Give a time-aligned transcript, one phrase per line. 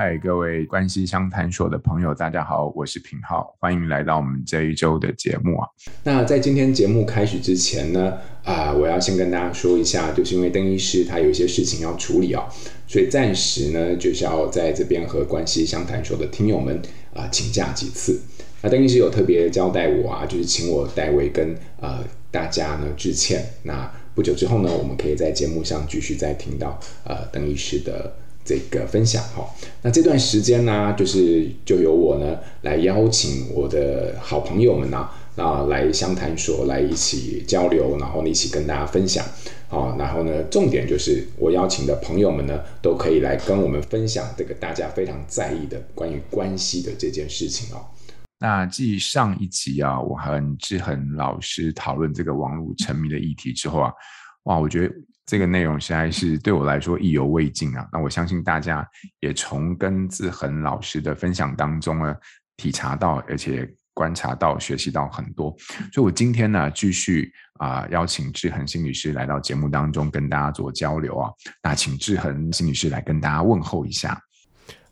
[0.00, 5.66] 嗨，各位关系相谈所的朋友，大家好，我是品皓，欢迎来到我们这一周的节目啊。
[6.04, 12.46] 那在今天节目开始之前呢，啊、我要先跟大家说一下，就是因为邓医师他有一些事情要处理啊，
[12.86, 16.76] 所以暂时呢就是要在这边和关系相谈所的听友们
[17.12, 18.20] 啊、呃、请假几次。
[18.62, 23.44] 那邓医师有特别交代我啊，就是请我代为跟呃大家呢致歉。
[23.64, 28.14] 那不久之后呢，我们可以在节目上继续再听到呃邓医师的。
[28.48, 29.46] 这个分享哈，
[29.82, 39.22] 那这段时间呢，就是就由我呢来邀请我的好朋友们啊，啊来相谈所来一起交流，然后一起跟大家分享
[39.68, 47.84] 啊，然后呢，重点就是我邀请的朋友们呢，都可以来跟我们分享这个大家非常在意的关于关系的这件事情哦。
[48.40, 53.92] 那继上一集啊，我和志恒老师讨论这个网络沉迷的议题之后啊，
[54.44, 54.94] 哇，我觉得。
[55.28, 57.86] 这个内容实在是对我来说意犹未尽啊！
[57.92, 58.88] 那我相信大家
[59.20, 62.16] 也从跟志恒老师的分享当中呢，
[62.56, 65.54] 体察到，而且观察到、学习到很多。
[65.92, 71.30] 所以，我今天呢，继续啊、呃，邀请志恒心理师来到节目当中，跟大家做交流啊。
[71.62, 74.18] 那请志恒心理师来跟大家问候一下。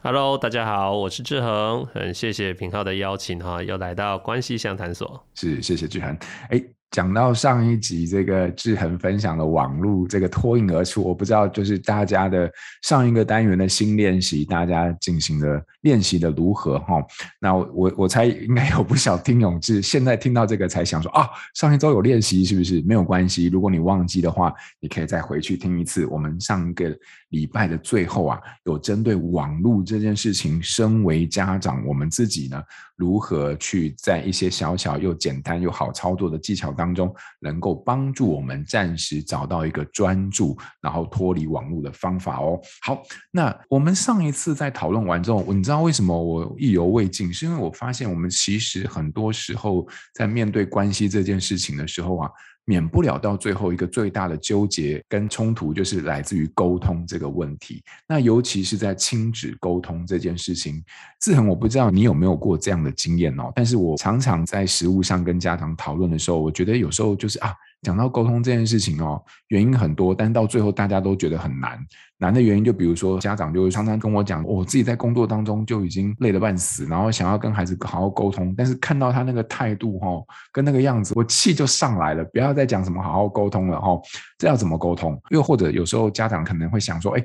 [0.03, 5.27] Hello，大家好，我是志恒，很谢谢平浩的邀请哈，又来到关系相谈所。
[5.35, 6.15] 是，谢谢志恒。
[6.51, 6.63] 哎。
[6.91, 12.51] 讲到上一集这个志恒分享的网络这个脱颖而出，我不知道就是大家的
[12.83, 17.05] 上一个单元的新练习，大家进行的练习的如何哈？
[17.41, 22.81] 那我我我猜应该有不少听友是现在听到这个才想说啊，上一周有练习是不是？
[22.83, 26.07] 没有关系，如果你忘记的话，你可以再回去听一次。
[26.07, 26.97] 我们上一个
[27.31, 32.63] 礼拜的最后啊，有针对网络这件事情，身为家长，我们自己呢，
[32.97, 42.61] 如何去在一些小小又简单又好操作的技巧当当中，能够帮助我们暂时找到一个专注，然后脱离网络的方法哦。
[42.83, 43.03] 好，
[43.33, 47.33] 那我们上一次在讨论完之后，你知道为什么我意犹未尽？
[47.33, 52.31] 是因为我发现我们其实很多时候在面对关系这件事情的时候啊。
[52.67, 57.83] 免不了到最后一个最大的纠结跟冲突，就是来自于沟通这个问题。
[58.07, 60.85] 那尤其是在亲子沟通这件事情，
[61.21, 63.51] 志恒，我不知道你有没有过这样的经验哦。
[63.55, 67.55] 但是我常常在实务上跟家长讨论的时候，我觉得有时候就是啊。
[67.83, 71.79] 讲到沟通这件事情哦，原因很多，但到最后大家都觉得很难。
[72.19, 80.09] 难的原因就比如说，家长就会常常跟我讲，我自己在工作当中就已经累得半死，然后想要跟孩子好好沟通，但是看到他那个态度哈，
[80.51, 82.25] 跟那个样子，我气就上来了。
[82.33, 84.01] 不要再讲什么好好沟通了哈，
[84.39, 85.21] 这要怎么沟通？
[85.31, 87.25] 又或者有时候家长可能会想说，哎。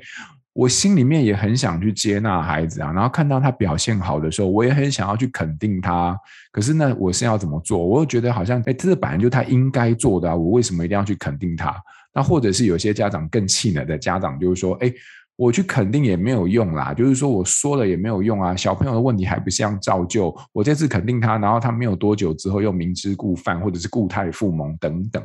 [0.52, 6.18] 我心里面也很想去接纳孩子啊，然后看到他表现好的时候，我也很想要去肯定他。
[6.50, 7.78] 可是呢，我是要怎么做？
[7.84, 11.74] 我又觉得好像，哎，这本来就他应该做的啊，我为什么一定要去肯定他？
[12.14, 14.92] 那或者是有些家长更气馁的家长，就是说，哎。
[15.36, 18.54] 我去肯定也没有用啦，就是说我说了也没有用啊。
[18.54, 25.20] 小朋友的问题还不是样照旧，我这次肯定他，然后他没有多久之后又明知故犯，或者是故态复萌等等。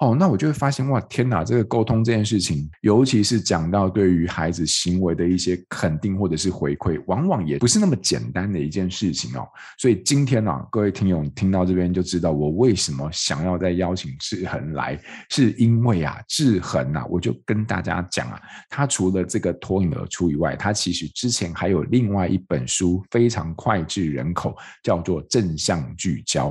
[0.00, 9.46] 哦，那我就会发现哇，天哪，这个沟通这件事情，尤其是讲到对于孩子行为的一些肯定或者是回馈，往往也不是那么简单的一件事情哦。
[9.78, 15.00] 所以今天呢、啊，各位听友听到这边就知道我为什么想要再邀请志恒来，
[15.30, 18.38] 是因为啊，志恒啊，我就跟大家讲啊，
[18.68, 19.43] 他除了这个。
[19.44, 26.48] 个脱颖而出以外，他其实之前还有另外一本书非常脍炙人口，叫做《正向聚焦》。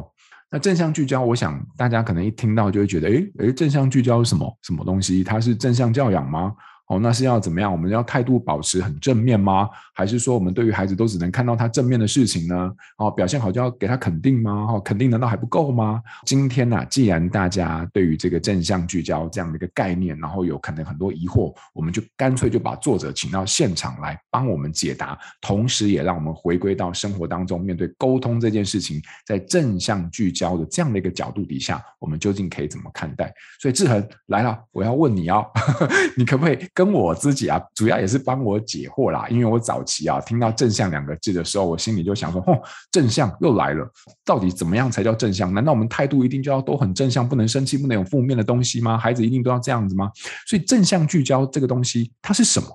[0.52, 4.58] 那正向聚焦，我想大家可能一听到就会觉得，诶诶，正向聚焦是什么？
[4.62, 5.24] 什么东西？
[5.24, 6.54] 它是正向教养吗？
[6.88, 7.72] 哦，那是要怎么样？
[7.72, 9.70] 我们要态度保持很正面吗？
[9.94, 12.72] 还是说我们对于孩子都只能看到他正面的事情呢？
[12.98, 14.68] 哦，表现好就要给他肯定吗？
[14.70, 16.02] 哦，肯定难道还不够吗？
[16.26, 33.34] 今天呢、啊，既然大家对于这个正向聚焦这样的一个概念，然后有可能很多疑惑，我们就干脆就把作者请到现场来帮我们解答，同时也让我们回归到生活当中，面对沟通这件事情，在正向聚焦的这样的一个角度底下，我们究竟可以怎么看待？
[33.62, 35.46] 所以志恒来了，我要问你哦，
[36.18, 42.60] 你可不可以跟我自己啊，主要也是帮我解惑啦，因为我早期啊听到正向两个字的时候，我心里就想说，哦，
[42.92, 43.88] 正向又来了，
[44.26, 45.54] 到底怎么样才叫正向？
[45.54, 48.98] 难道我们态度一定就要都很正向，不能生气，不能有负面的东西吗？
[48.98, 50.10] 孩子一定都要这样子吗？
[50.48, 52.68] 所以正向聚焦这个东西，它是什么？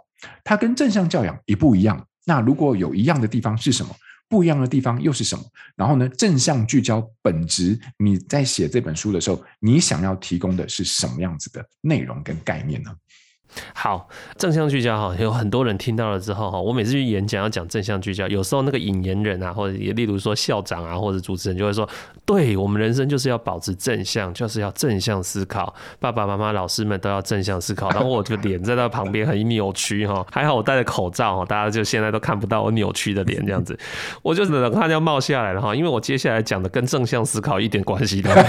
[0.44, 2.06] 它跟正向教养一不一样？
[2.24, 3.94] 那如果有一样的地方是什么？
[4.28, 5.42] 不一样的地方又是什么？
[5.74, 12.90] 然后呢，正向聚焦本质，你在写这本书的时候，你想要提供的是什么样子的内容跟概念呢？
[13.74, 21.88] 好，正向聚焦哈，有很多人听到了之后哈，我每次去演讲要讲正向聚焦，有时候那个引言人啊，或者也例如说校长啊，或者主持人就会说，
[22.24, 27.90] 对我们人生就是要保持正向，就是要正向思考，爸爸妈妈、老师们都要正向思考。
[27.90, 33.76] 然后我就脸在他旁边很扭曲哈，还好我戴着口罩哈，大家就现在都看不到我扭曲的脸这样子，
[34.22, 38.44] 我就等它要冒下来了哈，因为我接下来讲的跟正向思考一点关系都没有。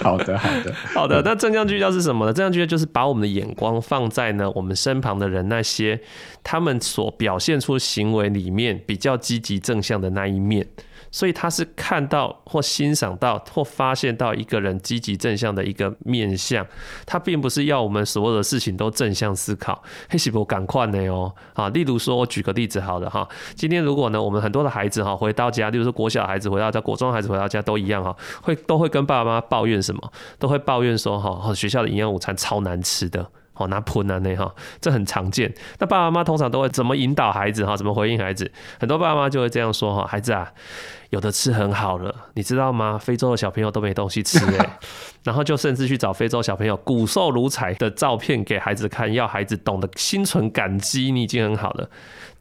[0.02, 1.22] 好的，好的， 好的。
[1.24, 2.32] 那正向聚焦是什么呢？
[2.32, 3.69] 正向聚焦就是把我们的眼光。
[3.78, 6.00] 放在呢我们身旁的人，那些
[6.42, 10.66] 他们所表现出行为里面比较积极正向的那一面，
[11.10, 16.66] 所以他是看到或欣赏到或发现到一个人积极正向的一个面相，
[17.04, 19.82] 他并不是要我们所有的事情都正向思考。
[20.08, 30.12] 嘿，是不赶快呢哦啊，例如说我举个例子好了哈，今天如果呢我们很多的孩子哈回到家，例如说国小孩子回到家，国中孩子回到家都一样哈，会都会跟爸爸妈妈抱怨什么？
[30.38, 33.30] 都会抱怨说哈，学校的营养午餐超难吃的。
[33.60, 35.52] 哦，拿喷啊那哈，这很常见。
[35.78, 37.76] 那爸爸妈妈通常都会怎么引导孩子哈？
[37.76, 38.50] 怎么回应孩子？
[38.78, 40.50] 很多爸爸妈妈就会这样说哈：孩子啊，
[41.10, 42.98] 有的吃很好了，你知道吗？
[42.98, 44.78] 非洲的小朋友都没东西吃哎。
[45.22, 51.90] 然后就甚至去找非洲小朋友骨瘦如柴的照片给孩子看，要孩子懂得心存感激，你已经很好了。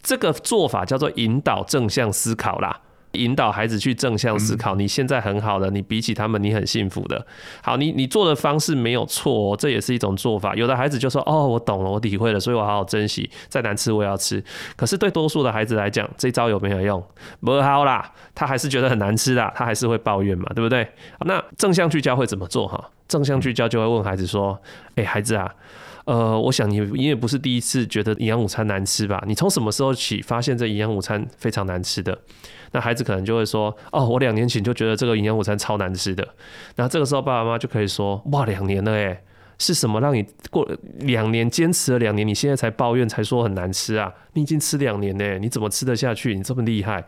[0.02, 2.80] 这个做法叫做引导正向思考啦。
[3.14, 7.26] 引导孩子去正向思考，你现在很好的，你比起他们，你很幸福的。
[7.64, 10.54] 好，你你做的方式没有错，这也是一种做法。
[10.54, 13.30] 有的孩子就说：“哦，我懂了，我体会了，所以我好好珍惜。
[13.48, 14.44] 再难吃我也要吃。”
[14.78, 17.04] 可是对多数的孩子来讲，这招有没有用？
[17.42, 20.88] 不好啦，他还是觉得很难吃啦，他还是会抱怨嘛，对不对？
[21.26, 22.68] 那正向聚焦会怎么做？
[22.68, 24.58] 哈，正向聚焦就会问孩子说
[24.96, 25.54] ：“哎，孩子啊。”
[26.06, 29.24] 呃，我想你你也不是第一次觉得营养午餐难吃吧？
[29.28, 32.18] 你从什么时候起发现这营养午餐非常难吃的？
[32.72, 36.28] 那孩子可能就会说：哦，我两年前就觉得这个营养午餐超难吃的。
[36.76, 39.22] 然后这个时候爸爸妈妈就可以说：哇，两年了诶，
[39.60, 40.68] 是什么让你过
[41.02, 44.12] 两年坚持了两年，你现在才抱怨才说很难吃啊？
[44.34, 46.34] 你已经吃两年呢，你怎么吃得下去？
[46.34, 47.04] 你这么厉害？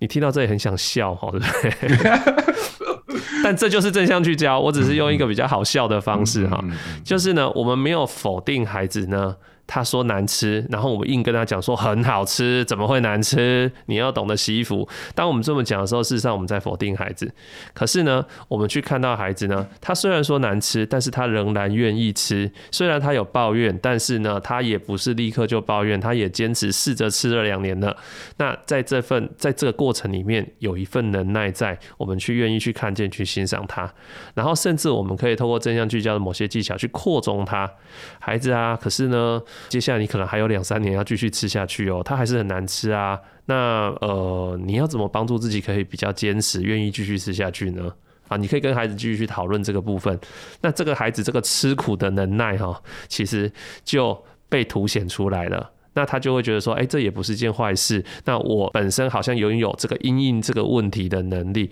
[0.00, 2.89] 你听到这里很想笑哈，对不对？
[3.44, 6.62] 但这就是正向聚焦，我只是用一个比较好笑的方式哈，
[7.04, 9.36] 就是呢，我们没有否定孩子呢。
[9.72, 13.70] 他说难吃，然后我们硬跟他讲说很好吃，怎么会难吃？
[13.86, 14.88] 你要懂得惜衣服。
[15.14, 17.32] 当我们这么讲的时候，事实上我们在否定孩子。
[17.72, 22.50] 可是呢，我们去看到孩子呢，他虽然说难吃，但是他仍然愿意吃。
[22.72, 27.96] 虽然他有抱怨，但是呢，他也不是立刻就抱怨，他也坚持试着吃了两年了。
[28.38, 33.88] 那在这份在这个过程里面，有一份能耐在，我们去愿意去看见、去欣赏他，
[34.34, 37.70] 然后甚至我们可以透过正向聚焦的某些技巧去扩充他。
[38.18, 43.18] 孩子啊，可是呢，接下来你可能还有两三年要继续吃下去哦，它还是很难吃啊。
[43.46, 47.92] 那呃，你要怎么帮助自己可以比较坚持，愿意继续吃下去呢？
[48.28, 50.18] 啊，你可以跟孩子继续去讨论这个部分。
[50.60, 53.50] 那这个孩子这个吃苦的能耐哈，其实
[53.84, 54.16] 就
[54.48, 55.70] 被凸显出来了。
[55.94, 58.04] 那他就会觉得说，哎，这也不是件坏事。
[58.24, 61.70] 那我本身好像拥有这个因应这个问题的能力。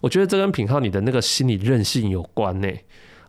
[0.00, 2.68] 我觉得这跟品皓你的那个心理韧性有关呢。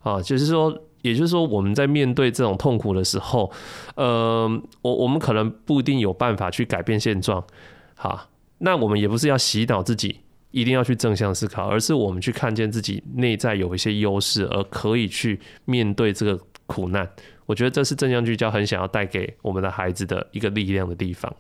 [0.02, 0.76] 啊，就是说。
[1.02, 3.52] 也就是说，我们在面对这种痛苦的时候，
[3.96, 4.48] 呃，
[4.82, 7.44] 我我们可能不一定有办法去改变现状，
[7.96, 10.20] 好，那我们也不是要洗脑自己，
[10.52, 17.10] 一定要去正向思考，而是我们去看见自己内在有一些优势，而可以去面对这个苦难。
[17.46, 21.34] 我觉得这是正向聚焦很想要带给我们的孩子的一个力量的地方。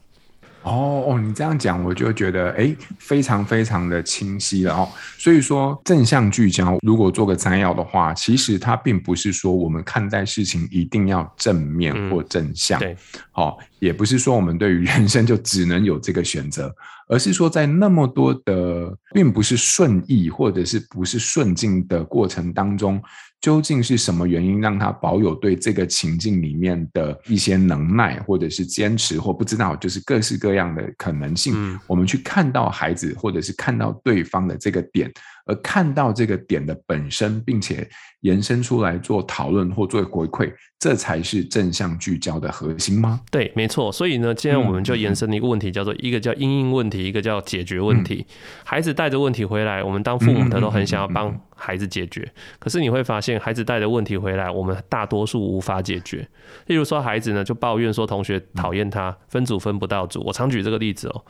[0.63, 4.87] 哦哦，你这样讲，我就觉得诶，非常非常的清晰了哦。
[5.17, 12.97] 所以说，正向聚焦，如果做个摘要的话，其实它并不是说我们看待事情一定要正面或正向，嗯、对，
[13.31, 16.73] 好、哦，也不是说我们对于人生就只能有这个选择，
[17.09, 23.01] 而是说在那么多的并不是顺意或者是不是顺境的过程当中。
[23.41, 31.53] 究竟是什么原因让他保有对这个情境里面的一些能耐，或者是坚持，或不知道，就是各式各样的可能性。
[31.55, 35.11] 嗯，我们去看到孩子，或者是看到对方的这个点。
[35.51, 37.85] 而看到这个点的本身，并且
[38.21, 43.19] 延伸出来做讨论或做回馈，这才是正向聚焦的核心吗？
[43.29, 43.91] 对，没错。
[43.91, 48.25] 所以呢，今天我们就延伸了一个问题，叫做一个叫因应问题，一个叫解决问题。
[48.29, 52.31] 嗯、孩子带着问题回来，我们当父母的都很想要帮孩子解决。
[52.57, 56.25] 可是你会发现，孩子带着问题回来，我们大多数无法解决。
[56.67, 60.23] 例如说，孩子呢就抱怨说同学讨厌他，分组分不到组。
[60.25, 61.25] 我常举这个例子哦，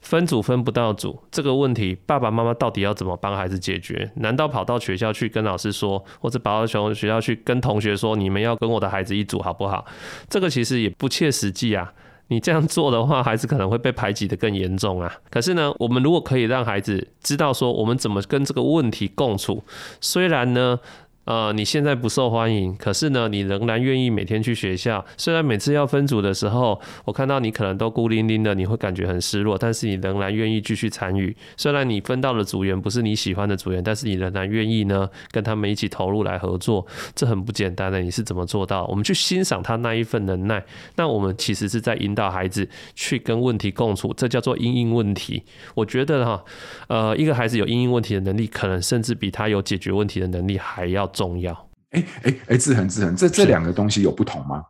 [0.00, 4.10] 分组分不到组这个问题，爸爸妈妈到底要怎么帮孩子解决？
[4.16, 9.86] 难道跑到学校去跟老师说，或者跑到学校去跟同学说，你们要跟我的孩子一组好不好？
[10.28, 11.92] 这个其实也不切实际啊。
[12.28, 15.12] 你这样做的话，孩子可能会被排挤的更严重啊。
[15.30, 19.64] 可是呢，我们如果可以让孩子知道说，我们怎么跟这个问题共处，
[20.00, 20.78] 虽然呢。
[21.24, 25.04] 呃，你现在不受欢迎，可是呢，你仍然愿意每天去学校。
[25.16, 31.34] 虽然每次要分组的时候，我看到你可能都孤零零的，你会感觉很失落，但是你仍然愿意继续参与。
[31.56, 36.86] 虽然你分到的组员不是你喜欢的组员，但是你仍然愿意呢，跟他们一起投入来合作。
[37.14, 38.84] 这很不简单的，你是怎么做到？
[38.86, 40.62] 我们去欣赏他那一份能耐。
[40.96, 45.42] 那我们其实是在引导孩子去跟问题共处，这叫做因应问题。
[45.74, 46.44] 我觉得哈，
[46.88, 51.68] 呃，一个孩子有因应问题的能力，可能甚至比他有解决问题的能力还要重要。
[51.92, 54.62] 哎哎哎，志恒志恒，这这两个东西有不同吗？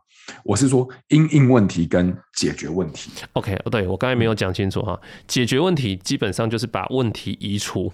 [0.43, 3.11] 我是说，因应问题跟解决问题。
[3.33, 4.99] OK，对，我刚才没有讲清楚哈。
[5.27, 7.91] 解决问题基本上就是把问题移除，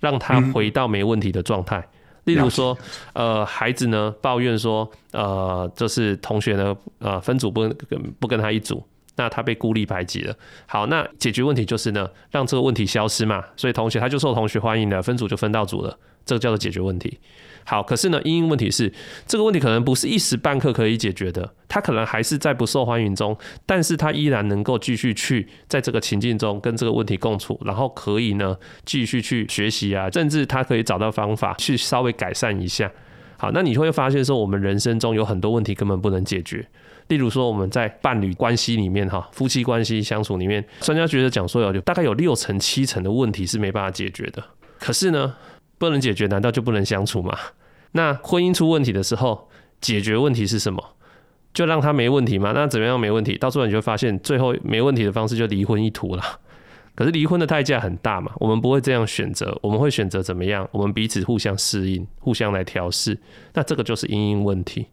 [0.00, 1.78] 让他回到没问题的状态。
[1.78, 1.88] 嗯、
[2.24, 2.76] 例如说，
[3.12, 8.82] 呃，孩子呢抱怨说，呃，就是同学呢，呃，分组不跟不跟他一组，
[9.16, 10.34] 那他被孤立排挤了。
[10.66, 13.44] 好，那解决问题就是呢，让这个问题消失嘛。
[13.56, 17.18] 所以同学他就受同学欢迎了，分组就分到组了，这个叫做解决问题。
[17.64, 18.92] 好，可是呢，因应问题是
[19.26, 32.90] 这个问题可能不是一时半刻可以解决的，他可能还是在不受欢迎中，但是他依然能够继续去在这个情境中跟这个问题共处，然后可以呢继续去学习啊，甚至他可以找到方法去稍微改善一下。
[33.36, 36.66] 好，那你会发现说，我们人生中有很多问题根本不能解决，
[37.08, 44.42] 例如说我们在伴侣关系里面哈，夫妻关系相处里面，专家觉得讲说有大概有六成七成的问题是没办法解决的，
[44.78, 45.34] 可是呢，
[45.84, 47.36] 不能解决，难道就不能相处吗？
[47.92, 49.48] 那婚姻出问题的时候，
[49.80, 50.82] 解决问题是什么？
[51.52, 52.52] 就让他没问题吗？
[52.54, 53.36] 那怎么样没问题？
[53.36, 56.22] 到时候你就会发现，最后没问题的方式就离婚一途了。
[56.96, 60.68] 可是离婚的代价很大嘛，我们不会这样选择，我们会选择怎么样？
[60.72, 63.18] 我们彼此互相适应，互相来调试。
[63.52, 64.86] 那这个就是因应问题。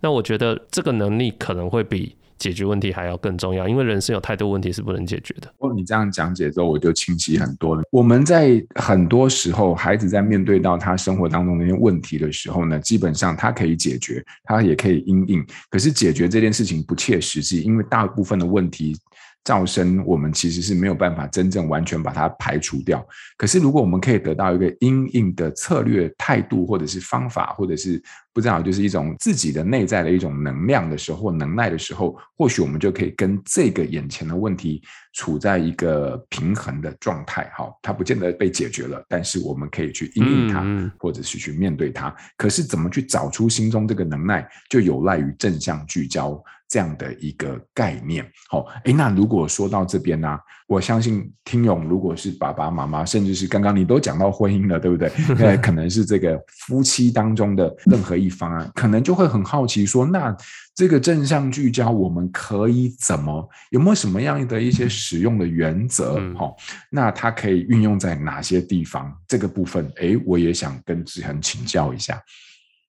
[0.00, 2.16] 那我觉得这个能力可能会比。
[2.38, 5.52] 解决问题还要更重要，因为人生有太多问题是不能解决的。
[5.58, 7.82] 哦，你这样讲解之后，我就清晰很多了。
[7.90, 15.44] 我们在很多时候，孩子在面对到他生活当中那些问题的时候呢，基本上他可以解决，他也可以因应。
[15.70, 18.96] 可是解决这件事情不切实际，因为大部分的问题。
[19.44, 23.02] 噪声，我们其实是没有办法真正完全把它排除掉。
[23.38, 28.02] 可是，如果我们可以得到一个因应的策略、态度，或者是方法，或者是
[28.38, 34.80] 不知道，就是一种自己的内在的一种能量的时候，或能耐的时候，或许我们就可以跟这个眼前的问题
[35.12, 37.50] 处在一个平衡的状态。
[37.56, 40.64] 好，它不见得被解决了，但是我们可以去应应它，
[41.00, 42.14] 或者是去面对它。
[42.36, 46.40] 可是，怎么去找出心中这个能耐，就有赖于正向聚焦。
[46.70, 55.10] 这样的一个概念，好，诶，那如果说到这边呢、啊，我相信听友如果是爸爸妈妈，甚至是刚刚你都讲到婚姻了，对不对？
[55.40, 60.36] 呃，可能是这个夫妻当中的任何一方案，可能就会很好奇说，那
[60.74, 63.48] 这个正向聚焦，我们可以怎么？
[63.70, 66.20] 有没有什么样的一些使用的原则？
[66.36, 66.56] 好，
[66.90, 69.12] 那它可以运用在哪些地方？
[69.26, 72.20] 这个部分，哎，我也想跟志恒请教一下。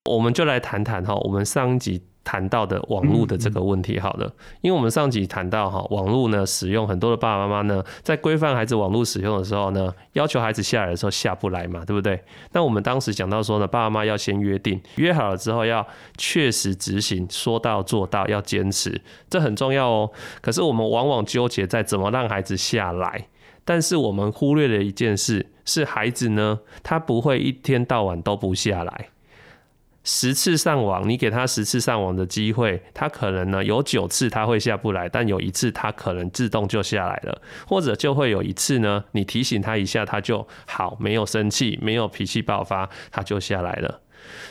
[0.04, 2.09] 我们就来谈谈哈，我们上一集。
[2.22, 12.22] 谈到的网络的这个问题，好了，因为我们上集谈到哈，网络呢使用很多的爸爸妈妈呢，在规范孩子网络使用的时候呢，要求孩子下来的时候下不来嘛，对不对？
[12.52, 15.86] 那我们当时讲到说呢，爸爸妈妈要先约定，约好了之后要
[16.18, 20.10] 确实执行，说到做到，要坚持，这很重要哦。
[20.40, 23.26] 可是我们往往纠结在怎么让孩子下来，
[23.64, 29.08] 但是我们忽略了一件事，是孩子呢，他不会一天到晚都不下来。
[30.12, 44.00] 十次上网，你给他十次上网的机会，他可能呢有九次他会下不来，但有一次他可能自动就下来了，或者就会有一次呢，你提醒他一下，他就好，没有生气，没有脾气爆发，他就下来了。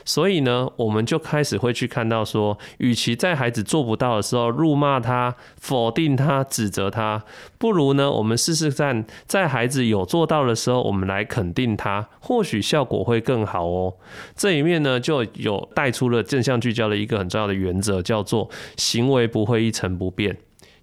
[0.05, 7.23] 所以呢，我们就开始会去看到说，与其在孩子做不到的时候辱骂他、否定他、指责他，
[7.57, 13.93] 不如呢，我们试试看，在孩子有做到的时候，我们来肯定他，或许效果会更好哦。
[14.35, 20.37] 这里面呢，就有带出了正向聚焦的一个很重要的原则，叫做行为不会一成不变。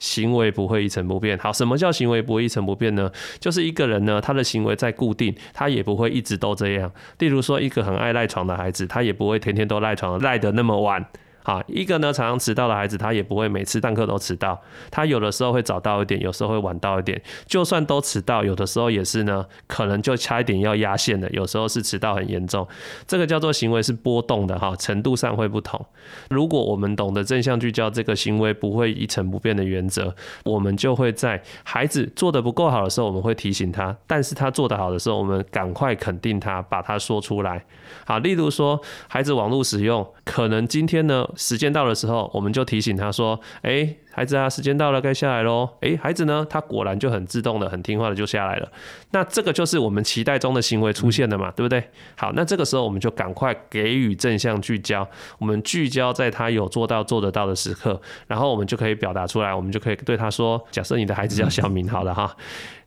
[0.06, 1.36] 行为不会一成不变。
[1.38, 3.10] 好，什么叫行为不会一成不变呢？
[3.40, 6.90] 就是一个人呢，他的行为在固定，他也不会一直都这样。
[7.18, 11.04] 例如说，一个很爱赖床的孩子，他也不会天天都赖床，赖得那么晚。
[11.46, 14.60] 好，一个呢，常常迟到的孩子，他也不会每次上课都迟到，
[14.90, 17.22] 他有的时候会早到一点，有时候会晚到一点。
[17.46, 22.66] 就算都迟到，有的时候也是呢，可能就差一点要压线的，有时候是迟到很严重。
[23.06, 25.86] 这个叫做行为是波动的哈，程度上会不同。
[26.30, 30.12] 如果我们懂得正向聚焦这个行为不会一成不变的原则，
[30.42, 37.64] 我们就会在孩子做得不够好的时候，我们会提醒他；但是他做得好的时候，我们赶快肯定他，把他说出来。
[38.04, 41.24] 好，例如说孩子网络使用，可能今天呢。
[41.37, 48.73] 时间到的时候，我们就提醒他说：“哎、欸，孩子啊，时间到了，该下来喽。”哎，孩子呢，他果然就很自动的、很听话的就下来了。
[49.11, 51.83] 那这个就是我们期待中的行为出现了嘛，对不对？
[52.16, 55.07] 好，那这个时候我们就赶快给予正向聚焦，
[55.38, 62.35] 我们聚焦在他有做到、做得到的时刻，然后我们就可以表达出来，我们就可以对他说：“假设你的孩子叫小明，好了哈，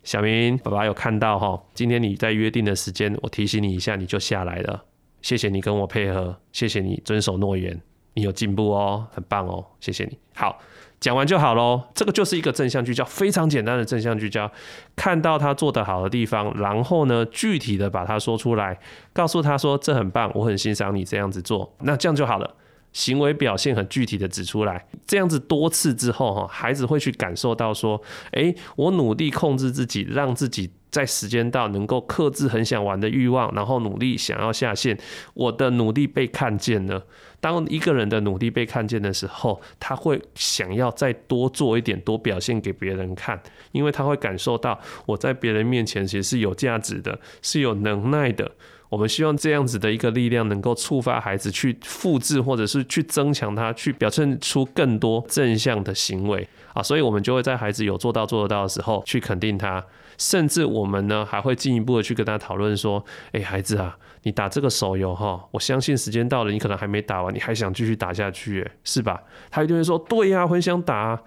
[0.03, 4.83] 小明，爸爸有看到哈，今天你在约定的时间，我提醒你一下，你就下来了。”
[5.21, 7.81] 谢谢你跟我配合，谢谢你遵守诺言，
[8.19, 10.17] 你有进步哦，很棒哦，谢谢你。
[10.35, 10.59] 好，
[10.99, 11.81] 讲完就好喽。
[11.95, 14.51] 这个就是一个正向聚焦，非常简单的正向聚焦。
[14.93, 18.77] 看到他做得好的地方，然后呢，具体的把它说出来，
[19.13, 22.55] 告诉他说这很棒，我很欣赏你这样子做，那这样就好了。
[22.91, 34.97] 行为表现很具体的指出来，这样子多次之后哈，孩子会去感受到说，诶，我努力控制自己，让自己在时间到能够克制很想玩的欲望，然后努力想要下线，
[35.35, 37.05] 我的努力被看见了。
[37.39, 43.39] 当一个人的努力被看见的时候，他会想要再多做一点，多表现给别人看，
[43.71, 48.51] 因为他会感受到我在别人面前其实是有价值的，是有能耐的。
[48.89, 59.85] 我们希望这样子的一个力量能够触发孩子去复制，或者是去增强他，去表现出更多正向的行为啊，所以我们就会在孩子有做到做得到的时候去肯定他，
[60.17, 69.21] 甚至我们呢还会进一步的去跟他讨论说，哎，孩子啊，你打这个手游哈，我相信时间到了，你可能还没打完，你还想继续打下去，是吧？
[69.51, 71.21] 他一定会说，对呀，很想打，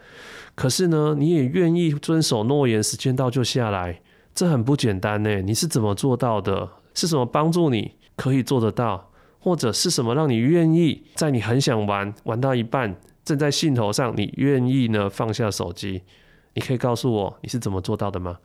[0.57, 4.00] 可是呢，你也愿意遵守诺言，时间到就下来，
[4.35, 6.69] 这很不简单呢，你是怎么做到的？
[6.94, 16.02] 是什么帮助你可以做得到，或者是什么让你愿意在你很想玩，玩到一半正在兴头上，你愿意呢放下手机？
[16.54, 18.38] 你可以告诉我你是怎么做到的吗？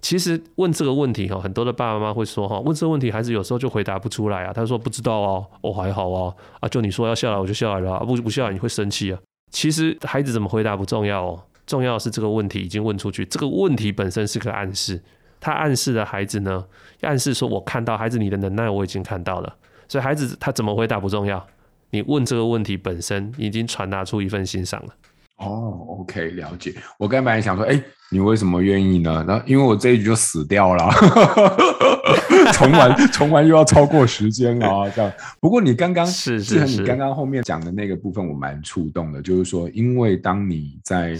[0.00, 4.52] 其实问这个问题哈，很多的爸爸妈妈会说哈，问这个问题孩子有时候就回答不出来啊。
[4.52, 9.18] 他说不知道哦，我还好啊，啊就你说要下来我就下来了，不不下来你会生气啊。
[9.50, 15.02] 其实孩子怎么回答不重要哦，重要的是这个问题已经问出去，这个问题本身是个暗示。
[15.40, 16.64] 他暗示的孩子呢，
[17.00, 19.56] 暗示说：“我看到孩子你的能耐，我已经看到了。”
[19.88, 21.44] 所以孩子他怎么回答不重要，
[21.90, 24.94] 你问这个问题本身已经传达出一份欣赏了。
[25.38, 26.74] 哦，OK，了解。
[26.98, 29.24] 我刚才本来想说，哎，你为什么愿意呢？
[29.26, 30.84] 那因为我这一局就死掉了，
[32.52, 35.12] 重玩重玩又要超过时间啊， 这样。
[35.40, 41.16] 不过你刚刚是是是，你刚刚后面讲的那个部分，我蛮触动的，就是说，因为当你在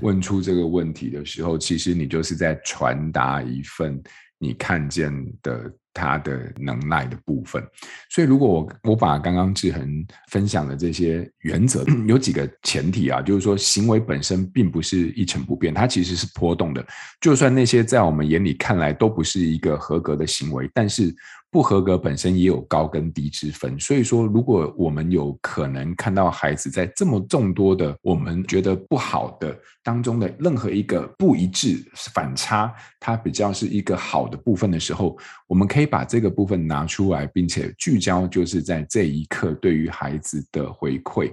[0.00, 4.00] 问出这个问题的时候，其实你就是在传达一份
[4.38, 5.70] 你看见的。
[5.94, 7.64] 他的能耐的部分，
[8.10, 16.84] 所以如果我我把刚刚志恒分享的这些原则， 有几个前提啊，就是说行为本身并不是一成不变，它其实是波动的。
[17.20, 21.14] 就算那些在我们眼里看来都不是一个合格的行为，但是。
[21.54, 31.80] 不合格本身也有高跟低之分，所以说，如果我们有可能看到孩子在这么众多的我们觉得不好的当中的任何一个不一致、
[32.12, 41.32] 反差，它比较是一个好的部分的时候，我们可以把这个部分拿出来，并且聚焦，就是在这一刻对于孩子的回馈。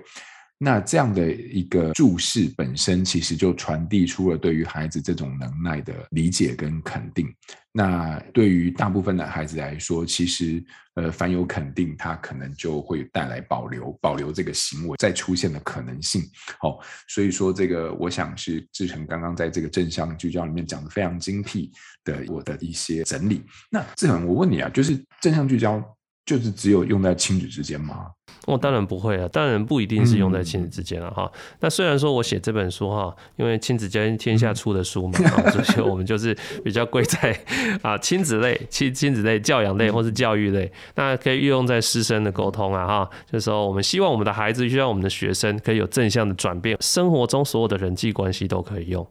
[0.63, 7.34] 那这样的一个注视本身，其实就传递出了对于孩子这种能耐的理解跟肯定。
[7.71, 16.21] 那对于大部分的孩子来说，其实呃，凡有肯定，他可能就会带来保留，保留这个行为再出现的可能性。
[16.60, 21.71] 好，所以说这个，我想是志诚刚刚在这个正向聚焦里面讲的非常精辟
[22.04, 23.41] 的我的一些整理。
[23.71, 25.84] 那志诚，我问你啊，就是正向聚焦。
[26.25, 28.07] 就是只有用在亲子之间吗？
[28.47, 31.31] 我、哦、当然不会啊，当然不一定是用在亲子之间了哈。
[31.60, 37.38] 那、嗯、虽然说我写这本书哈，因为亲子间天下出的书嘛， 嗯、所以我们就是比较贵在
[37.84, 43.10] 啊亲子类、亲亲子类、教养类或是教育类，那可以运用在师生的沟通啊哈。
[43.31, 49.05] 就是说，我们希望我们的孩子，希望我们的学生可以有正向的转变，生活中所有的人际关系都可以用。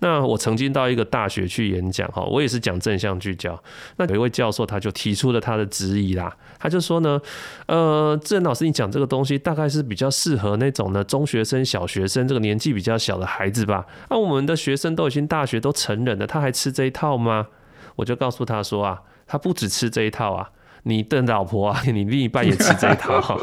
[0.00, 3.60] 那我曾经到一个大学去演讲哈，我也是讲正向聚焦。
[3.96, 7.20] 那有一位教授他就提出了他的质疑啦，他就说呢，
[7.66, 13.84] 呃，志恒老师你讲这个东西大概是比较适合那种呢中学生、小学生这个年纪比较小的孩子吧？
[14.08, 17.48] 那、啊、我们的学生都已经大学都成人了，他还吃这一套吗？
[17.96, 20.50] 我就告诉他说啊，他不只吃这一套啊。
[20.84, 23.38] 你的老婆啊，你另一半也吃这一套，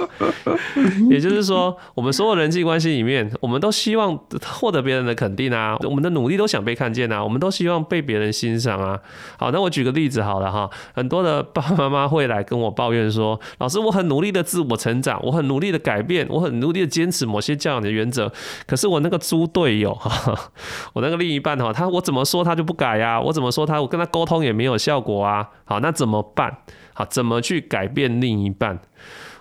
[1.10, 9.00] 也就是说，我们所有人际关系里面，我们都希望获得别人的肯定啊，我们的努力都想被看见啊，我们都希望被别人欣赏啊。
[9.38, 18.32] 好，那我举个例子好了哈，很多的爸爸妈妈会来跟我抱怨说，老师，我很努力的自我成长，我很努力的改变，我很努力的坚持某些教养的原则，
[18.66, 20.34] 可是我那个猪队友哈，
[20.94, 25.48] 我那个另一半哈，他我怎么说他就不改呀，我怎么说他，我跟他沟通也没有效果啊。
[25.66, 26.56] 好，那怎么办？
[26.96, 28.80] 好，怎么去改变另一半？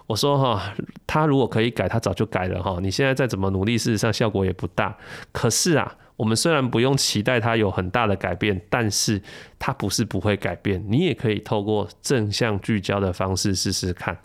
[0.06, 0.74] 我说哈，
[1.06, 2.78] 他如果可以改，他早就改了哈。
[2.82, 4.94] 你现在再怎么努力，事实上效果也不大。
[5.32, 9.22] 可是啊，我们虽然不用期待他有很大的改变，但是
[9.58, 10.84] 他不是不会改变。
[10.88, 14.18] 你也可以透过正向聚焦的方式试试看。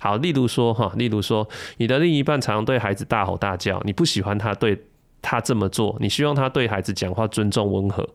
[0.00, 4.76] 好，例如说哈，例如说你的另一半常常对孩子大吼大叫，你不喜欢他对
[5.22, 8.08] 他这么做，你希望他对孩子讲话尊重温和，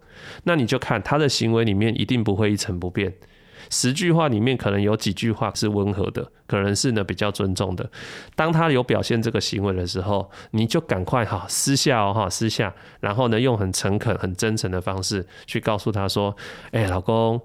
[0.44, 3.14] 那你就看他的行为里面一定不会一成不变。
[3.70, 7.90] 十句话里面可能有几句话是温和的，可能是呢比较尊重的。
[8.36, 16.36] 当他有表现这个行为的时候，你就赶快哈私下哦哈私下，然后呢用很诚恳、很真诚的方式去告诉他说
[16.72, 17.40] ：“哎，老公，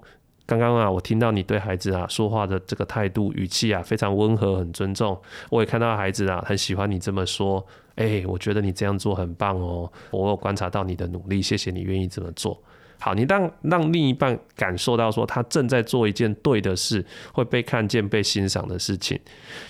[0.45, 5.19] 刚刚啊我听到你对孩子啊说话的这个态度、语气啊非常温和、很尊重。
[5.49, 7.65] 我也看到孩子啊很喜欢你这么说。
[7.95, 12.61] 哎，我觉得你这样做很棒哦，我有观察到你的努力，谢谢你愿意这么做。”
[13.01, 19.19] 好，你让让另一半感受到说他正在做一件对的事，会被看见、被欣赏的事情，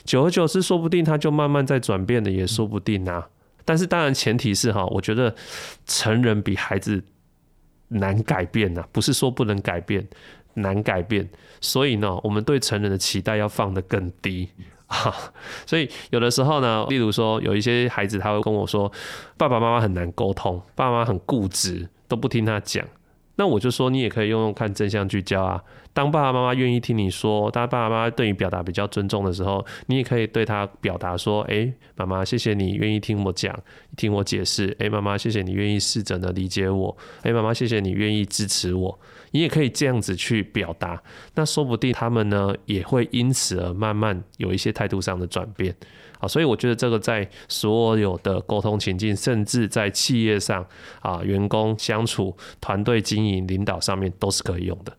[0.04, 3.30] 久而久之，说不定他就慢慢在转变的，也说不定啊。
[3.64, 5.34] 但是当然前提是哈，我觉得
[5.86, 7.02] 成人比孩子
[7.88, 10.06] 难改变呐，不是说不能改变，
[10.56, 11.30] 难改变。
[11.62, 14.50] 所以呢，我们对成人的期待要放得更低
[14.88, 15.16] 啊。
[15.66, 18.92] 所以有的时候呢，例如说有一些孩子他会跟我说，
[19.38, 22.86] 爸爸妈妈很难沟通，爸妈很固执，都不听他讲。
[23.42, 25.60] 那我就说，你也可以用用看正向聚焦啊。
[25.94, 33.52] 当爸爸妈妈愿意听你说，当爸爸妈妈对你表达比较尊重的时候，你也可以对他表达说：“哎，妈妈，谢谢你愿意听我讲，
[33.98, 34.78] 听我解释。
[34.78, 36.96] 哎，妈妈，谢谢你愿意试着的理解我。
[37.24, 39.00] 哎，妈妈，谢谢你愿意支持我。”
[39.34, 41.02] 你也可以这样子去表达，
[41.34, 45.76] 那说不定他们呢也会因此而慢慢有一些态度上的转变。
[46.22, 50.66] 啊，所以我觉得这个在所有的沟通情境，甚至在企业上
[51.02, 54.96] 啊，员工相处、团队经营、领导上面都是可以用的。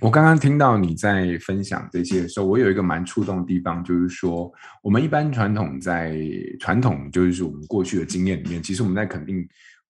[0.00, 6.18] 我刚刚听到你在分享这些的时候，我有一个蛮触动的地方，就是说，我们一般传统在
[6.60, 9.48] 传统，就是我们过去的经验里面，其实我们在肯定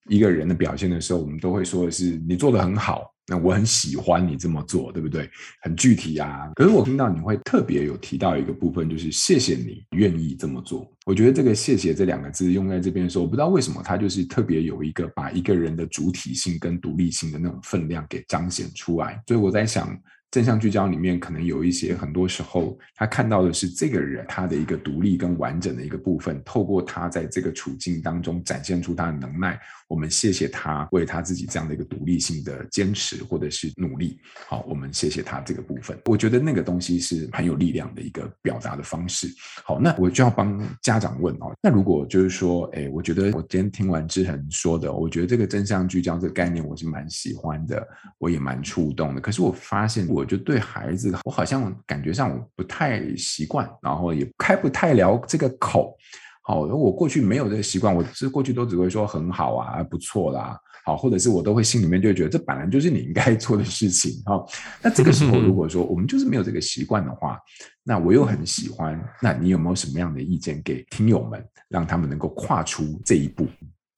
[0.09, 3.14] 一个人的表现的时候，我们都会说的是你做得很好。
[3.27, 5.31] 那我很喜欢你这么做，对不对？
[5.63, 6.51] 很具体啊。
[6.55, 10.91] 可是我听到你会特别有提到一个部分，就是谢谢你愿意这么做。
[11.07, 19.23] 我觉得这个“谢谢”这两个字用在这边的时候，我不知道为什么它就是特别有一个把一个人的主体性跟独立性的那种分量给彰显出来。
[19.27, 19.97] 所以我在想。
[20.35, 29.57] 正向聚焦里面可能有一些，很多时候他看到的是这个人他的一个独立跟完整的一个部分，透过他在这个处境当中展现出他的能耐。
[29.87, 34.19] 我们谢谢他为他自己这样的一个独立性的坚持或者是努力。
[34.49, 35.97] 好，我们谢谢他这个部分。
[36.07, 39.29] 我觉得那个东西是很有力量的一个表达的方式。
[39.63, 47.87] 好，那我就要帮家长问哦，那如果就是说，哎，我觉得我今天听完志恒说的，我觉得这个正向聚焦这个概念我是蛮喜欢的，
[48.19, 49.21] 我也蛮触动的。
[49.21, 50.24] 可是我发现我。
[50.25, 55.95] 我就对孩子，我好像感觉上我不太习惯，然后也开不太了这个口。
[56.41, 64.13] 好，我过去没有这个习惯，我是过去都只会说很好啊，不错啦，好，或者是我都会心里面就觉得这本来就是你应该 做的事情。
[64.25, 64.49] 好，
[64.81, 67.39] 那这个时候如果说我们就是没有这个习惯的话，
[67.83, 73.47] 那我又很喜欢，那你有没有什么样的意见给听友们，让他们能够跨出这一步？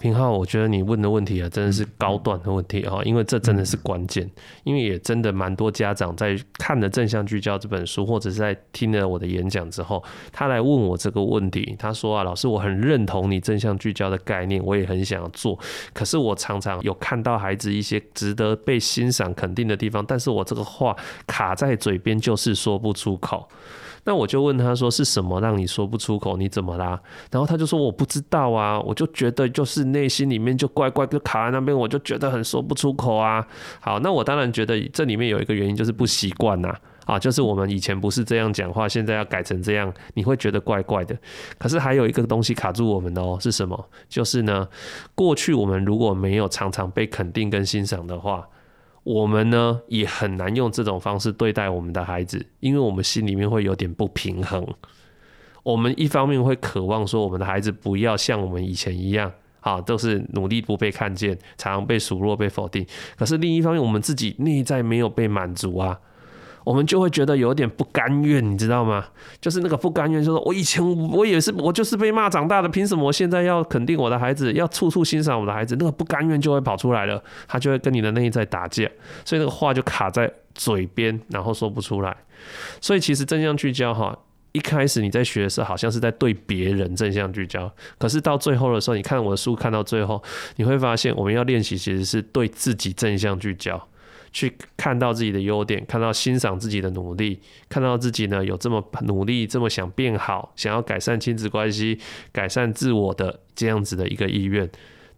[0.06, 4.28] 品皓，我觉得你问的问题啊，真的是高段的问题啊，因为这真的是关键，
[4.62, 15.58] 因为也真的蛮多家长在看了《正向聚焦》这本书，或者是在听了我的演讲之后，他来问我这个问题，他说啊，老师，我很认同你正向聚焦的概念，我也很想做，
[15.92, 23.48] 可是我常常有看到孩子一些值得被欣赏、肯定的地方，但是我这个话卡在嘴边，就是说不出口。
[24.08, 26.36] 那我就问他说：“是什么让你说不出口？
[26.36, 33.44] 你怎么啦？”然后他就说：“我不知道啊，我就觉得就是内心里面就怪怪，就卡在那边，我就觉得很说不出口啊。”
[33.82, 36.72] 好，那我当然觉得这里面有一个原因就是不习惯呐，
[37.04, 41.16] 啊，就是我们以前不是这样讲话，现在要改成这样，你会觉得怪怪的。
[41.58, 43.88] 可是还有一个东西卡住我们的哦，是什么？
[44.08, 44.68] 就是呢，
[45.16, 48.46] 过去我们如果没有常常被肯定跟欣赏的话。
[49.06, 54.66] 我们呢也很难用这种方式对待我们的孩子，因为我们心里面会有点不平衡。
[55.62, 62.84] 我们一方面会渴望说，我们的孩子不要像我们以前一样，啊，都是努力不被看见，常常被数落、被否定。
[63.16, 66.00] 可是另一方面，我们自己内在没有被满足啊。
[66.66, 69.06] 我们就会觉得有点不甘愿，你知道吗？
[69.40, 75.76] 就是那个不甘愿，就是我以前我也是，我就是被骂长大的，凭什么我现在要肯定我的孩子，要处处欣赏我的孩子？
[75.78, 78.82] 那个不甘愿就会跑出来了，他就会跟你的内在打架，
[79.24, 82.16] 所以那个话就卡在嘴边，然后说不出来。
[82.80, 84.18] 所以其实正向聚焦哈，
[84.50, 90.20] 一开始你在学的时候，好像是在对别人正向聚焦，可是到最后的时候，你看我的书看到最后，
[90.56, 93.80] 你会发现我们要练习其实是对自己正向聚焦。
[94.36, 101.98] 去看到自己的优点，看到欣赏自己的努力，看到自己呢有这么努力，这么想变好，想要改善亲子关系，
[102.32, 104.68] 改善自我的这样子的一个意愿。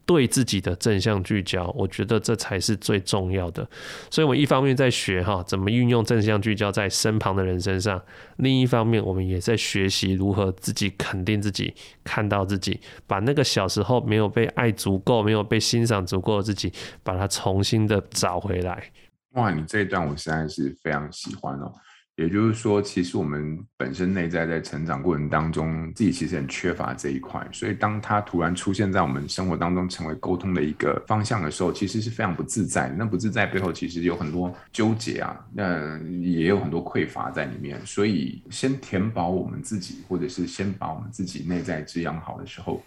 [0.06, 3.68] 对自己的正向聚焦，我觉得这才是最重要的。
[4.08, 8.00] 所以，我们一方面在学哈怎么运用正向聚焦在身旁的人身上，
[8.36, 18.90] 另一方面我们也在学习如何自己肯定自己，看到自己，把那个小时候没有被爱足够、没有被欣赏足够的自己，把它重新的找回来。
[19.38, 21.72] 哇，你这一段我实在是非常喜欢哦。
[22.16, 32.88] 也就是说，其实我们本身内在在成长过程当中，自己其实很缺乏这一块，所以当它突然出现在我们生活当中，成为沟通的一个方向的时候，其实是非常不自在。
[32.98, 37.80] 那不自在背后，其实有很多纠结啊，那也有很多匮乏在里面。
[37.86, 42.82] 所以，先填饱我们自己，或者是先把我们自己内在滋养好的时候，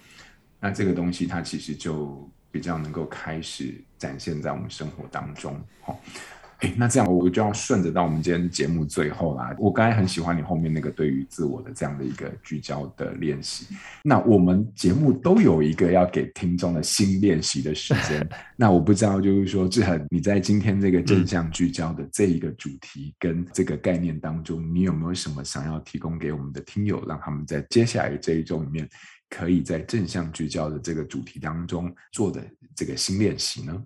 [0.60, 5.98] 那这个东西它其实就比较能够开始展现在我们生活当中，好。
[6.62, 9.56] 哎，那这样我就要顺着到我们今天节目最后啦。
[9.58, 13.66] 我刚才很喜欢你后面那个对于自我的这样的一个聚焦的练习。
[14.04, 18.28] 那我们节目都有一个要给听众的新练习的时间。
[18.56, 28.88] 那我不知道，就是说志恒，你在今天这个正向聚焦的这一个主题跟这个概念当中，你有没有什么想要提供给我们的听友，让他们在接下来这一周里面，
[29.32, 32.40] 可以在正向聚焦的这个主题当中做的
[32.76, 33.84] 这个新练习呢？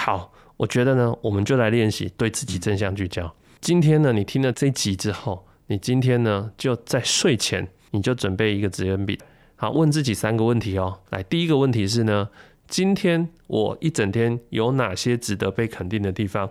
[0.00, 0.32] 好。
[0.56, 3.34] 我觉得呢，我们就来练习对自己正向聚焦。
[3.60, 9.18] 今天呢，你听了这集之后，你今天呢就在睡前，你就准备一个纸跟笔，
[9.56, 11.00] 好，问自己三个问题哦。
[11.10, 12.28] 来，第一个问题是呢，
[12.66, 16.50] 今天我一整天有哪些值得被肯定的地方？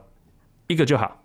[0.67, 1.23] 一个就好，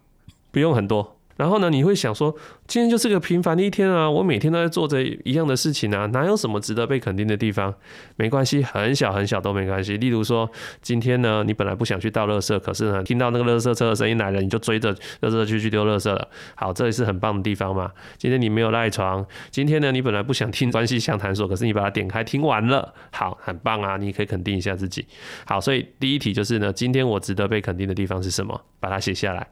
[0.50, 1.16] 不用很多。
[1.36, 2.34] 然后呢，你会想说，
[2.66, 7.74] 今天就是个平凡的一天啊，我每天都在做着一样的事情啊，哪有什么值得被肯定的地方？
[8.16, 9.96] 没关系，很小很小都没关系。
[9.96, 10.48] 例如说，
[10.80, 16.28] 今天呢，你本来不想去倒垃圾，可是呢，听到那个垃圾车的声音来了，你就追着垃圾车去去丢垃圾了。
[16.54, 17.90] 好，这也是很棒的地方嘛。
[18.16, 25.04] 今天你没有赖床，今天呢，你本来不想听关系相谈所，可是你把它点开听完了，好，很棒啊，你可以肯定一下自己。
[25.46, 28.60] 好，所以第一题就是呢，今天我值得被肯定的地方是什么？
[28.78, 29.48] 把它写下来。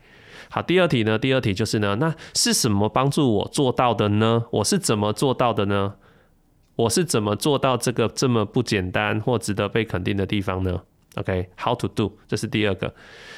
[0.48, 1.18] 好，第二题呢？
[1.18, 4.44] 第二题就是呢，那是什么帮助我做到的呢？
[4.50, 5.94] 我是怎么做到的呢？
[6.74, 10.80] 我是怎么做到这个这么不简单或值得被肯定的地方呢
[11.16, 12.10] ？OK，how to do？
[12.26, 12.94] 这是第二个。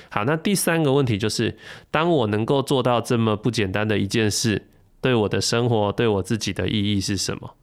[0.08, 1.56] 好，那第三个问题就是，
[1.90, 4.68] 当我能够做到这么不简单的一件事，
[5.00, 7.54] 对我的生活，对我自己的意义是什么？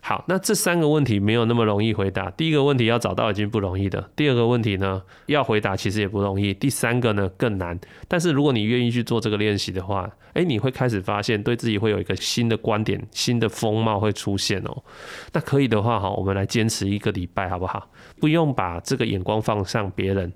[0.00, 2.30] 好，那这三个问题没有那么容易回答。
[2.30, 7.76] 第一个问题要找到已经不容易的，第二个问题呢，要回答其实也不容易，第三个呢更难。
[8.06, 14.84] 但是如果你愿意去做这个练习的话，诶，你会开始发现对自己会有一个新的观点、新的风貌会出现哦。
[15.32, 17.90] 那可以的话，哈，我们来坚持一个礼拜好不好？
[18.20, 20.32] 不用把这个眼光放上别人，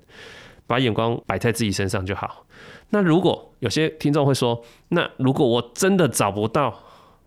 [0.67, 2.45] 把眼光摆在自己身上就好。
[2.89, 6.77] 那如果有些听众会说，那如果我真的找不到？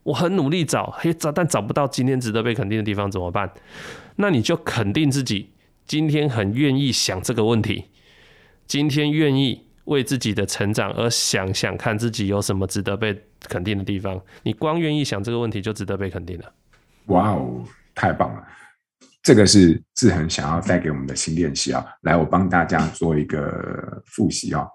[0.05, 3.51] 我很努力找，嘿，找但找不到今天值得被肯定的地方怎么办？
[4.17, 5.51] 那你就肯定自己，
[5.87, 7.87] 今天很愿意想这个问题，
[8.67, 14.21] 今天愿意为自己的成长而想想看自己有什么值得被肯定的地方。
[14.43, 16.53] 你光愿意想这个问题就值得被肯定了。
[17.07, 17.65] 哇哦，
[17.95, 18.47] 太棒了！
[19.23, 21.83] 这个是志恒想要带给我们的新练习啊。
[22.03, 24.67] 来，我帮大家做一个复习啊。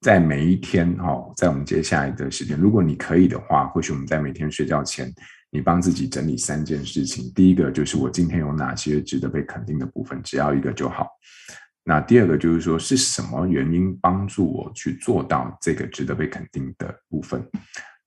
[0.00, 5.12] 在每一天，哈，在我们接下来的时间，如果你可以的话，或许我们在每天睡觉前，
[5.50, 7.30] 你帮自己整理三件事情。
[7.34, 11.06] 第一个就是我今天有哪些值得被肯定的部分，只要一个就好。
[11.84, 17.46] 那第二个就是说，是什么原因帮助我去做到这个值得被肯定的部分？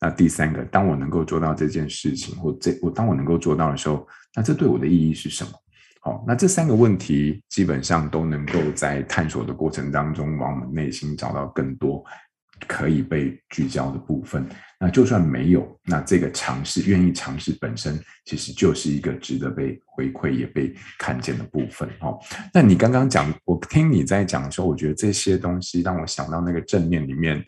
[0.01, 5.51] 那第三个，当我能够做到这件事情，或这我当我能够做到的时候，那这对我的意义是什么？
[6.05, 12.03] 好，那这三个问题基本上都能够在探索的过程当中，往我们内心找到更多
[12.67, 14.45] 可以被聚焦的部分。
[14.81, 21.87] 那就算没有，那这个尝试，愿意尝试本身，其实就是一个值得被回馈也被看见的部分。
[22.01, 22.19] 哦，
[22.53, 27.41] 那你刚刚讲，我听你在讲的时候，我觉得这些东西让我想到那个正念里面，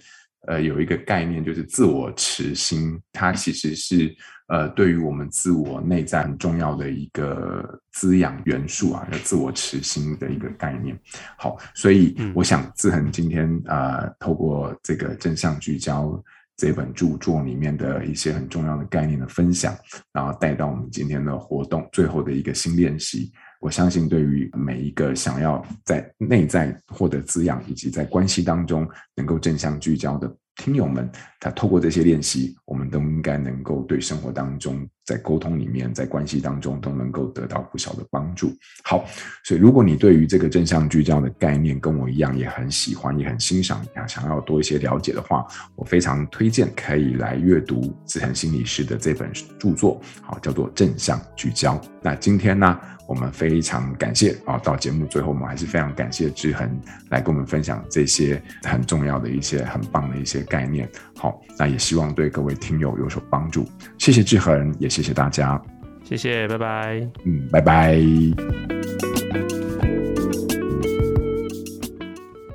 [0.47, 4.15] 呃，有一个概念就是自我持心，它其实是。
[4.47, 10.97] 呃，对于我们自我内在很重要的一个滋养元素啊，叫自我持心的一个概念。
[11.37, 16.21] 好，所以我想志恒今天呃，透过这个正向聚焦
[16.57, 19.75] 这本著作里面的一些很重要的概念的分享，
[20.13, 23.31] 然后带到我们今天的活动最后的一个新练习。
[23.59, 38.51] 我相信，对于每一个想要在内在获得滋养，以及在关系当中能够正向聚焦的听友们，他透过这些练习，我们都应该能够对生活当中，在沟通里面，在关系当中都能够得到不少的帮助。
[38.83, 39.05] 好，
[39.43, 51.75] 所以如果你对于这个正向聚焦的概念跟我一样，也很喜欢，也很欣赏，想要多一些了解的话，我非常推荐可以来阅读志恒心理师的这本著作，好，叫做《正向聚焦》。
[52.01, 60.89] 那今天呢，我们非常感谢啊，到节目最后，我们还是非常感谢志恒来跟我们分享这些很重要的一些很棒的一些概念。
[61.17, 63.67] 好，那也希望对各位听友有所帮助。
[63.97, 65.61] 谢谢志恒，也谢谢大家。
[66.05, 67.09] 谢谢，拜拜。
[67.25, 67.97] 嗯，拜拜。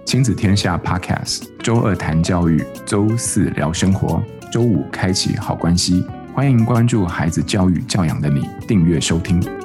[0.07, 6.03] 亲子天下 Podcast，周二谈教育，周四聊生活，周五开启好关系。
[6.35, 9.60] 欢迎关注孩子教育教养的你，订阅收听。